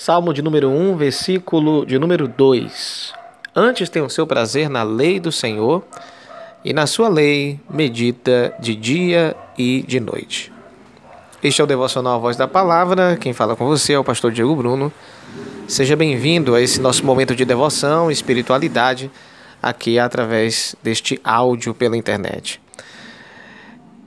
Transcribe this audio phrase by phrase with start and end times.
[0.00, 3.12] Salmo de número 1, versículo de número 2.
[3.52, 5.82] Antes tem o seu prazer na lei do Senhor,
[6.64, 10.52] e na sua lei medita de dia e de noite.
[11.42, 13.16] Este é o devocional A Voz da Palavra.
[13.16, 14.92] Quem fala com você é o pastor Diego Bruno.
[15.66, 19.10] Seja bem-vindo a esse nosso momento de devoção e espiritualidade
[19.60, 22.60] aqui através deste áudio pela internet.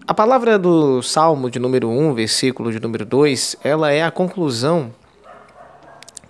[0.08, 4.94] A palavra do Salmo de número 1, versículo de número 2, ela é a conclusão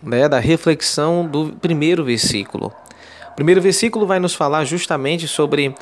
[0.01, 2.73] né, da reflexão do primeiro versículo.
[3.31, 5.73] O primeiro versículo vai nos falar justamente sobre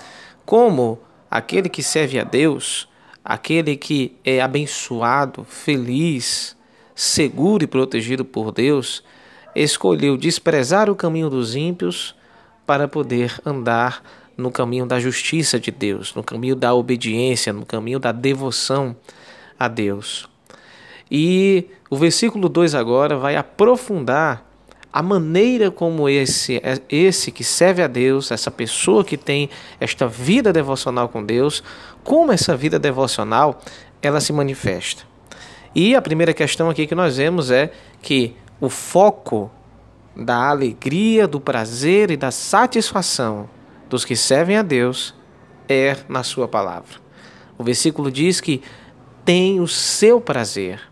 [0.46, 2.88] como aquele que serve a Deus,
[3.24, 6.56] aquele que é abençoado, feliz,
[6.96, 9.04] seguro e protegido por Deus,
[9.56, 12.16] escolheu desprezar o caminho dos ímpios
[12.66, 14.04] para poder andar
[14.38, 18.96] no caminho da justiça de Deus, no caminho da obediência, no caminho da devoção
[19.60, 20.30] a Deus.
[21.12, 24.46] E o versículo 2 agora vai aprofundar
[24.92, 30.52] a maneira como esse, esse que serve a Deus, essa pessoa que tem esta vida
[30.52, 31.64] devocional com Deus,
[32.04, 33.62] como essa vida devocional
[34.02, 35.04] ela se manifesta.
[35.76, 39.52] E a primeira questão aqui que nós vemos é que o foco
[40.16, 43.48] da alegria, do prazer e da satisfação
[43.88, 45.14] dos que servem a Deus
[45.68, 46.98] é na sua palavra.
[47.58, 48.62] O versículo diz que
[49.24, 50.89] tem o seu prazer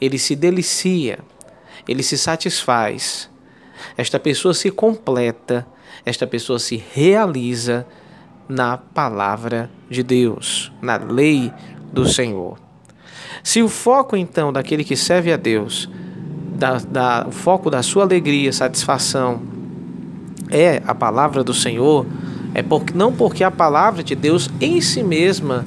[0.00, 1.18] ele se delicia,
[1.86, 3.28] ele se satisfaz.
[3.96, 5.66] Esta pessoa se completa,
[6.04, 7.86] esta pessoa se realiza
[8.48, 11.52] na palavra de Deus, na lei
[11.92, 12.58] do Senhor.
[13.42, 15.88] Se o foco então daquele que serve a Deus,
[16.56, 19.40] da, da, o foco da sua alegria, satisfação,
[20.50, 22.06] é a palavra do Senhor,
[22.54, 25.64] é porque, não porque a palavra de Deus em si mesma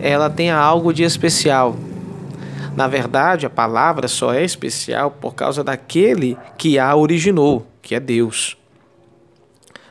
[0.00, 1.76] ela tenha algo de especial,
[2.78, 7.98] na verdade, a palavra só é especial por causa daquele que a originou, que é
[7.98, 8.56] Deus.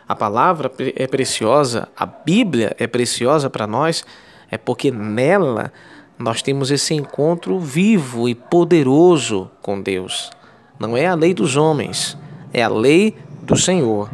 [0.08, 4.06] A palavra é preciosa, a Bíblia é preciosa para nós,
[4.50, 5.74] é porque nela
[6.18, 10.32] nós temos esse encontro vivo e poderoso com Deus.
[10.80, 12.18] Não é a lei dos homens,
[12.54, 14.10] é a lei do Senhor.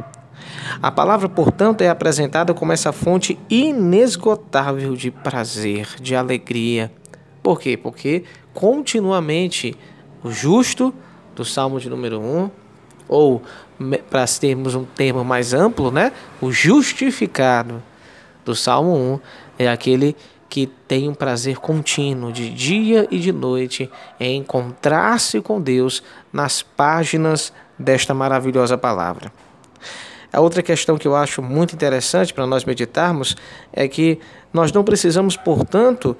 [0.81, 6.91] A palavra, portanto, é apresentada como essa fonte inesgotável de prazer, de alegria.
[7.43, 7.77] Por quê?
[7.77, 9.75] Porque continuamente
[10.23, 10.93] o justo,
[11.35, 12.51] do Salmo de número 1,
[13.07, 13.41] ou
[14.09, 16.11] para termos um termo mais amplo, né?
[16.39, 17.81] O justificado
[18.45, 19.19] do Salmo 1
[19.59, 20.15] é aquele
[20.47, 26.61] que tem um prazer contínuo de dia e de noite em encontrar-se com Deus nas
[26.61, 29.33] páginas desta maravilhosa palavra.
[30.31, 33.35] A outra questão que eu acho muito interessante para nós meditarmos
[33.71, 34.19] é que
[34.51, 36.15] nós não precisamos, portanto,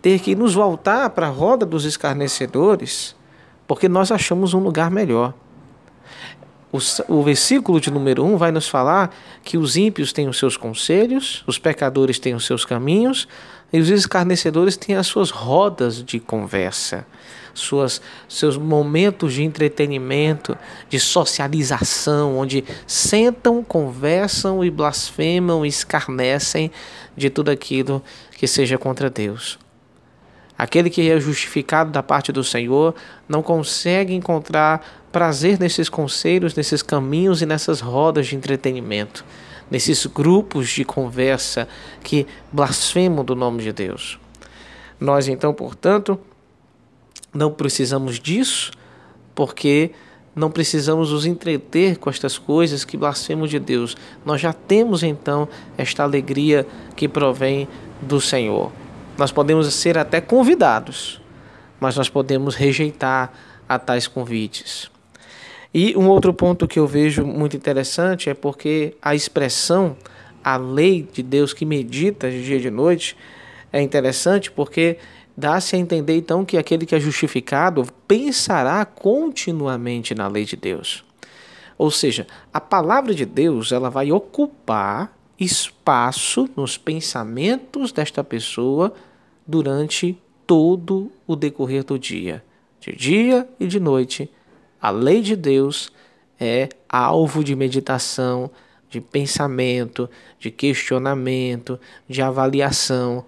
[0.00, 3.14] ter que nos voltar para a roda dos escarnecedores,
[3.66, 5.34] porque nós achamos um lugar melhor.
[6.70, 6.78] O,
[7.08, 10.56] o versículo de número 1 um vai nos falar que os ímpios têm os seus
[10.56, 13.26] conselhos, os pecadores têm os seus caminhos,
[13.72, 17.06] e os escarnecedores têm as suas rodas de conversa,
[17.52, 20.56] suas, seus momentos de entretenimento,
[20.88, 26.70] de socialização, onde sentam, conversam e blasfemam, escarnecem
[27.16, 29.58] de tudo aquilo que seja contra Deus.
[30.58, 32.92] Aquele que é justificado da parte do Senhor
[33.28, 39.24] não consegue encontrar prazer nesses conselhos, nesses caminhos e nessas rodas de entretenimento,
[39.70, 41.68] nesses grupos de conversa
[42.02, 44.18] que blasfemam do nome de Deus.
[44.98, 46.18] Nós, então, portanto,
[47.32, 48.72] não precisamos disso,
[49.36, 49.92] porque
[50.34, 53.96] não precisamos nos entreter com estas coisas que blasfemam de Deus.
[54.24, 57.68] Nós já temos então esta alegria que provém
[58.02, 58.72] do Senhor.
[59.18, 61.20] Nós podemos ser até convidados,
[61.80, 63.32] mas nós podemos rejeitar
[63.68, 64.88] a tais convites.
[65.74, 69.96] E um outro ponto que eu vejo muito interessante é porque a expressão
[70.42, 73.16] a lei de Deus que medita de dia e de noite
[73.72, 74.96] é interessante porque
[75.36, 81.04] dá-se a entender então que aquele que é justificado pensará continuamente na lei de Deus.
[81.76, 88.92] Ou seja, a palavra de Deus ela vai ocupar espaço nos pensamentos desta pessoa
[89.48, 92.44] durante todo o decorrer do dia.
[92.78, 94.30] De dia e de noite,
[94.80, 95.90] a lei de Deus
[96.38, 98.50] é alvo de meditação,
[98.90, 100.08] de pensamento,
[100.38, 103.24] de questionamento, de avaliação.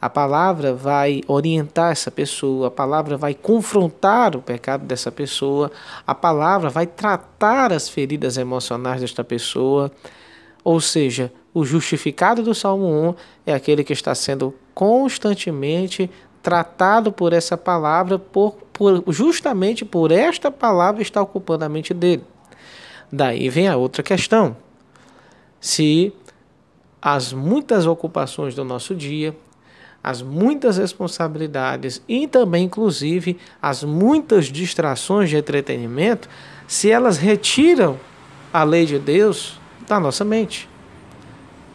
[0.00, 5.72] A palavra vai orientar essa pessoa, a palavra vai confrontar o pecado dessa pessoa,
[6.06, 9.90] a palavra vai tratar as feridas emocionais desta pessoa.
[10.62, 13.14] Ou seja, o justificado do Salmo 1
[13.46, 16.08] é aquele que está sendo constantemente
[16.40, 22.22] tratado por essa palavra por, por, justamente por esta palavra está ocupando a mente dele.
[23.10, 24.56] Daí vem a outra questão.
[25.60, 26.12] Se
[27.02, 29.36] as muitas ocupações do nosso dia,
[30.00, 36.28] as muitas responsabilidades e também, inclusive, as muitas distrações de entretenimento,
[36.68, 37.98] se elas retiram
[38.52, 39.58] a lei de Deus
[39.88, 40.67] da nossa mente.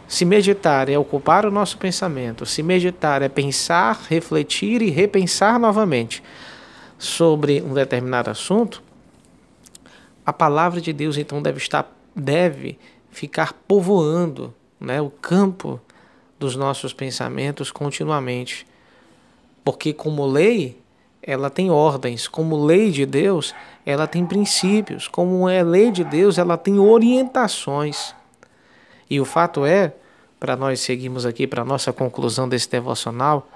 [0.08, 6.22] Se meditar é ocupar o nosso pensamento, se meditar é pensar, refletir e repensar novamente
[6.98, 8.84] sobre um determinado assunto,
[10.26, 12.78] a palavra de Deus então deve estar deve
[13.12, 15.80] ficar povoando, né, o campo
[16.40, 18.68] dos nossos pensamentos continuamente.
[19.64, 20.78] Porque como lei,
[21.22, 23.56] ela tem ordens, como lei de Deus,
[23.86, 28.14] ela tem princípios, como é lei de Deus, ela tem orientações.
[29.14, 29.94] E o fato é,
[30.40, 33.48] para nós seguirmos aqui para a nossa conclusão desse devocional,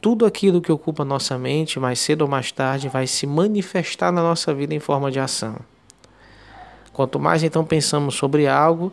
[0.00, 4.22] tudo aquilo que ocupa nossa mente, mais cedo ou mais tarde, vai se manifestar na
[4.22, 5.56] nossa vida em forma de ação.
[6.92, 8.92] Quanto mais então pensamos sobre algo,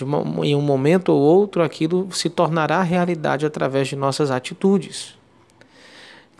[0.00, 5.16] uma, em um momento ou outro, aquilo se tornará realidade através de nossas atitudes.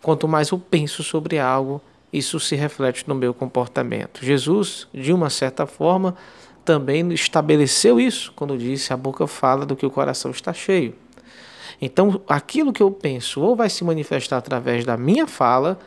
[0.03, 1.81] Quanto mais eu penso sobre algo,
[2.13, 4.19] isso se reflete no meu comportamento.
[4.21, 6.17] Jesus, de uma certa forma,
[6.65, 10.95] também estabeleceu isso quando disse: a boca fala do que o coração está cheio.
[11.81, 15.79] Então, aquilo que eu penso ou vai se manifestar através da minha fala,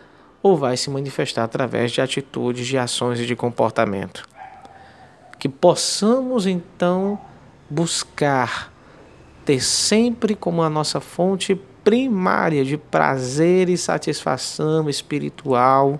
[0.41, 4.27] ou vai se manifestar através de atitudes, de ações e de comportamento.
[5.37, 7.19] Que possamos então
[7.69, 8.73] buscar
[9.45, 15.99] ter sempre como a nossa fonte primária de prazer e satisfação espiritual,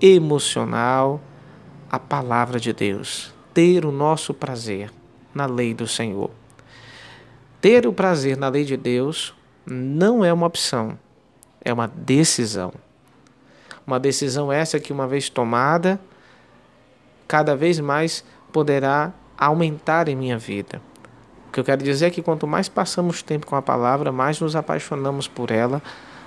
[0.00, 1.20] emocional,
[1.90, 3.33] a palavra de Deus.
[3.54, 4.90] Ter o nosso prazer
[5.32, 6.30] na lei do Senhor.
[7.60, 9.34] Ter o prazer na lei de Deus
[9.64, 10.98] não é uma opção,
[11.64, 12.72] é uma decisão.
[13.86, 16.00] Uma decisão essa que, uma vez tomada,
[17.26, 20.80] cada vez mais poderá aumentar em minha vida.
[21.48, 24.40] O que eu quero dizer é que quanto mais passamos tempo com a palavra, mais
[24.40, 25.82] nos apaixonamos por ela,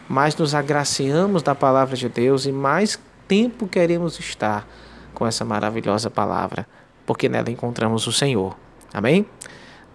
[0.07, 4.68] mais nos agraciamos da palavra de Deus e mais tempo queremos estar
[5.13, 6.68] com essa maravilhosa palavra,
[7.07, 8.56] porque nela encontramos o Senhor.
[8.94, 9.25] Amém?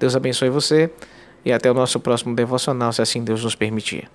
[0.00, 0.90] Deus abençoe você
[1.44, 4.10] e até o nosso próximo devocional, se assim Deus nos permitir.